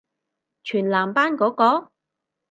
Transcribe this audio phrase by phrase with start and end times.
[0.63, 1.91] 全男班嗰個？